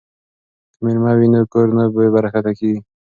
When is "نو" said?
1.33-1.41